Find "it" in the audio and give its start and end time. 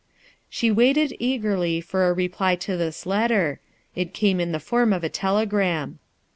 3.93-4.15